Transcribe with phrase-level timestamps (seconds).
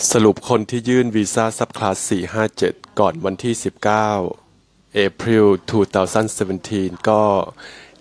[0.00, 2.12] สรุปคนที่ยื่นวีซ่าซับคลาส
[2.50, 3.54] 457 ก่อนวันที่
[4.26, 5.46] 19 April
[6.26, 7.22] 2017 ก็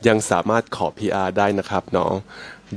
[0.08, 2.12] ยังสามารถขอ PR ได้นะครับเนาะ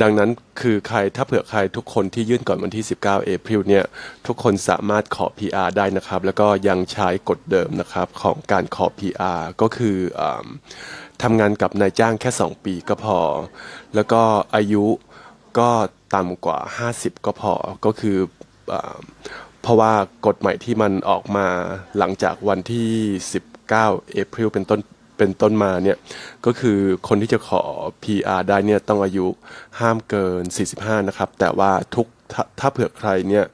[0.01, 0.31] ดังนั้น
[0.61, 3.85] คือใครถ้าเผื่อใครทุกคนที่ยื่นก่อนวันที่ 19 April เนี่ย
[4.27, 10.23] ทุกคนสามารถขอ PR ได้นะครับ แล้วก็ยังใช้กฎเดิมนะครับของการขอ PR ก็คืออ
[11.23, 13.19] ทำงานกับนายจ้างแค่ 2 ปีก็พอ
[13.95, 14.23] แล้วก็
[14.55, 14.85] อายุ
[15.59, 15.71] ก็
[16.15, 16.59] ต่ำกว่า
[16.93, 17.55] 50 ก็พอ
[17.87, 18.19] ก็คือ
[19.63, 19.93] เพราะว่า
[20.27, 21.47] กฎใหม่ที่มันออกมา
[21.99, 22.91] หลังจากวันที่
[23.53, 24.81] 19 April เป็นต้น
[25.19, 25.99] เป็นต้นมาเนี่ย
[26.47, 27.63] ก็คือคนที่จะขอ
[28.03, 29.27] PR ได้เนี่ยต้องอายุ
[29.81, 30.43] ห้ามเกิน
[30.75, 33.45] 45 นะครับ แต่ว่าทุกถ้าถ้าเผื่อใครเนี่ย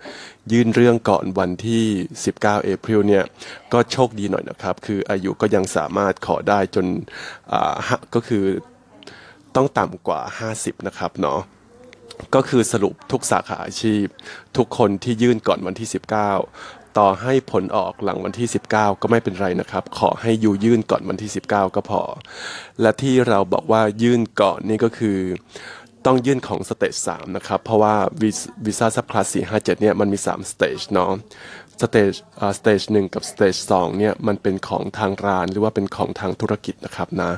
[0.52, 1.84] ยื่นเรื่องก่อนวันที่
[2.26, 3.24] 19 April เนี่ย
[3.72, 6.86] ก็โชคดีหน่อยนะครับ คืออายุก็ยังสามารถขอได้จน
[8.14, 8.44] ก็คือ
[9.56, 10.20] ต้องต่ำกว่า
[10.54, 11.40] 50 นะครับเนาะ
[12.34, 14.04] ก็คือสรุปทุกสาขาอาชีพ
[14.56, 22.02] ทุกคนที่ยื่นก่อนวันที่ 19 ต่อให้ผลออกหลังวันที่ 19 ก็ไม่เป็นไรนะครับ ขอให้ you ยื่นก่อนวันที่ 19 ก็พอ
[22.80, 25.18] และที่เราบอกว่ายื่นก่อนนี่ก็คือ
[26.06, 27.94] ต้องยื่นของ stage 3นะครับ เพราะว่า
[28.66, 31.10] วีซ่า subclass 457 เนี่ยมันมี 3 stage เนาะ
[31.80, 32.12] stage
[32.58, 37.32] stage หนึ่งกับ stage สองเนี่ยมันเป็นของทางร้านหรือว่าเป็นของทางธุรกิจนะครับนะ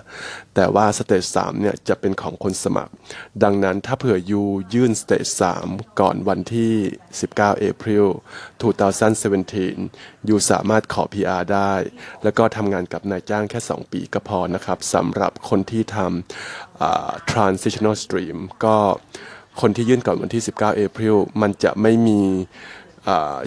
[0.55, 2.93] แต่ว่า stage สามเนี่ยจะเป็นของคนสมัคร
[3.43, 4.43] ดังนั้นถ้าเผื่อ you
[4.75, 5.67] ยื่น stage สาม
[6.01, 6.73] ก่อนวันที่
[7.21, 8.07] 19 April
[9.43, 11.73] 2017 you สามารถขอ PR ได้
[12.23, 18.77] แล้วก็ทำงานกับนายจ้างแค่ 2 ปีก็พอนะครับสำหรับคนที่ทำ transitional stream ก็
[19.61, 22.21] คนที่ยื่นก่อนวันที่ 19 April มันจะไม่มี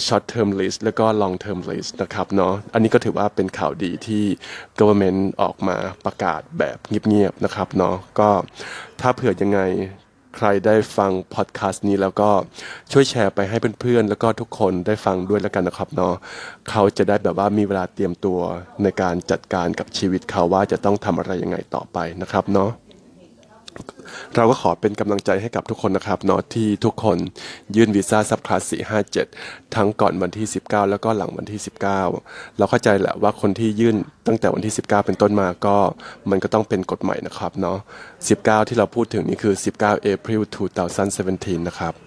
[0.05, 4.23] short term list แล้วก็ long term list นะครับเนาะอันนี้ก็ถือว่าเป็นข่าวดีที่
[4.79, 8.29] government ออกมาประกาศแบบเงียบๆนะครับเนาะก็
[9.01, 9.61] ถ้าเผื่อยังไง
[10.35, 12.29] ใครได้ฟังพอดแคสต์นี้แล้วก็
[12.91, 16.13] ช่วยแชร์ไปให้เพื่อนๆ แล้วก็ทุกคนได้ฟังด้วยแล้วกันนะครับเนาะ
[16.69, 18.39] เขาจะได้แบบว่ามีเวลาเตรียมตัว
[18.83, 22.69] ในการจัดการกับชีวิตเขาว่าจะต้องทำอะไรยังไงต่อไปนะครับเนาะ
[24.35, 27.17] เราก็ขอเป็นกำลังใจให้กับทุกคนนะครับเนาะที่ทุกคน
[27.75, 28.71] ยื่นวีซ่าซับคลาส
[29.21, 31.79] 457 ทั้งก่อนวันที่ 19 แล้วก็หลังวันที่ 19
[32.57, 33.95] เราเข้าใจแหละว่าคนที่ยื่น
[34.27, 35.75] ตั้งแต่วันที่ 19 เป็นต้นมาก็
[36.29, 37.77] มันก็ต้องเป็นกฎใหม่นะครับเนาะ
[38.23, 40.41] 19 ที่เราพูดถึงนี่คือ 19 April
[41.03, 42.04] 2017 นะครับ